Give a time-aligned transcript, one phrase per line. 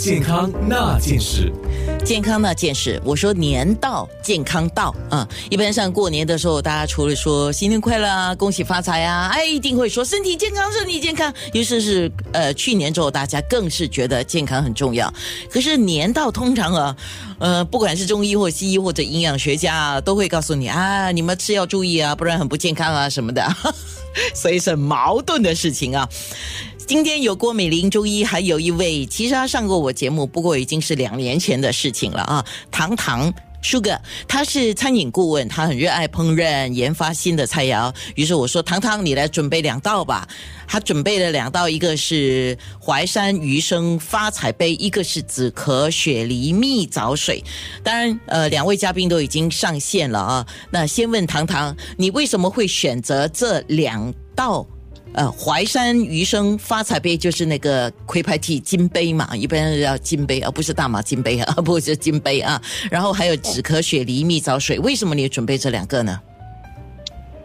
[0.00, 1.52] 健康那件事。
[2.02, 11.30] 健康那件事，我说年到健康到啊、一般上过年的时候，大家除了说新年快乐啊、恭喜发财啊，哎，一定会说身体健康、身体健康。
[11.52, 15.12] 于是是呃，去年之后，大家更是觉得健康很重要。
[15.50, 16.96] 可是年到通常啊，
[17.38, 23.46] 呃，不管是中医或西医或者营养学家啊，都会告诉你啊，你们吃要注意啊，不然很不健康啊什么的。
[24.34, 26.08] 所以是矛盾的事情啊。
[26.90, 32.44] 今天有郭美玲中医，还有一位，其实他上过我节目，不过已经是两年前的事情了啊。
[32.68, 33.32] 糖糖
[33.62, 37.94] Sugar，他是餐饮顾问，他很热爱烹饪，研发新的菜肴。
[38.16, 40.26] 于是我说：“糖糖，你来准备两道吧。”
[40.66, 47.40] 他准备了两道，一个是淮山鱼生发财杯，一个是紫壳雪梨蜜枣水。
[47.84, 50.46] 当然，呃，两位嘉宾都已经上线了啊。
[50.72, 54.66] 那先问糖糖，你为什么会选择这两道？
[55.12, 62.60] 呃，淮山余生发财杯就是那个魁派蒂金杯嘛，一般要金杯，而不是大马金杯啊，不是金杯啊。
[62.90, 66.20] 然后还有止咳雪梨蜜枣水，为什么你准备这两个呢？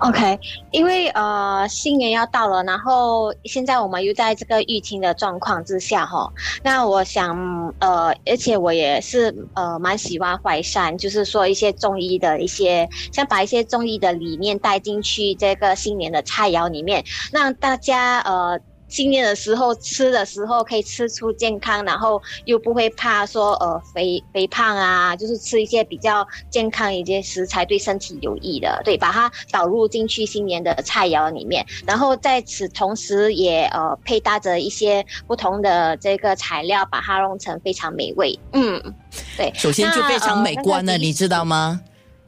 [0.00, 0.38] OK，
[0.70, 7.36] 因为呃新年要到了，然后现在我们又在这个疫情的状况之下哈，那我想
[7.80, 18.58] 呃，而且我也是呃蛮喜欢淮山，就是说一些中医的一些，想把一些中医的理念带进去这个新年的菜肴里面，让大家呃。
[18.90, 38.36] 新年的时候吃的时候可以吃出健康，然后又不会怕说呃肥肥胖啊，就是吃一些比较健康一些食材对身体有益的，对，把它导入进去新年的菜肴里面，然后在此同时也呃配搭着一些不同的这个材料，把它弄成非常美味。
[38.52, 38.82] 嗯，
[39.36, 41.80] 对，首先就非常美观了，你知道吗？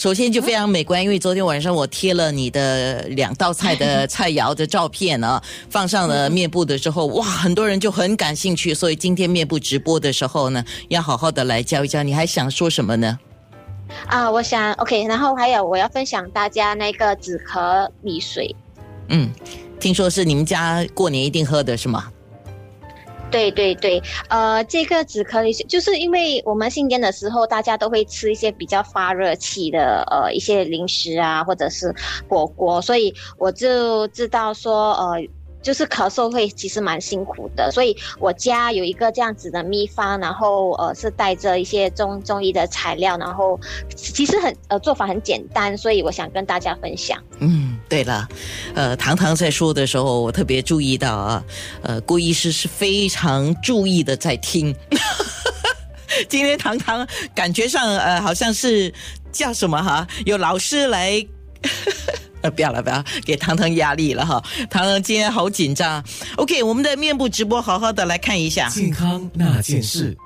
[0.00, 12.02] 首先就非常美观，因为昨天晚上我贴了你的两道菜的菜肴的照片啊，放上了面部的时候，哇，很多人就很感兴趣，所以今天面部直播的时候呢，要好好的来教一教。
[12.02, 13.18] 你还想说什么呢？
[14.06, 18.56] 啊，我想 OK，然后还有我要分享大家那个止咳米水。
[19.08, 19.30] 嗯，
[19.78, 22.10] 听说是你们家过年一定喝的是吗？
[23.30, 31.94] 对对对，呃，这个止咳的，就是因为我们新年的时候，大家都会吃一些比较发热气的呃一些零食啊，或者是
[32.28, 35.22] 火锅，所以我就知道说呃。
[35.62, 43.60] 就是咳嗽会其实蛮辛苦的，所以我家有一个这样子的秘方，然后呃是带着一些中中医的材料，然后
[43.94, 47.22] 其实很呃做法很简单，所以我想跟大家分享。
[47.40, 48.28] 嗯，对了，
[48.74, 51.44] 呃，糖糖在说的时候，我特别注意到啊，
[51.82, 54.74] 呃，郭医师是非常注意的在听。
[56.28, 58.94] 今天糖糖感觉上呃好像是
[59.32, 61.26] 叫什么哈，有老师来。
[62.42, 64.42] 呃，不要了，不要给糖糖压力了哈。
[64.70, 66.02] 糖糖今天好紧张。
[66.36, 68.66] OK，我们的面部直播好好的来看一下。
[68.70, 70.16] 健康那件事。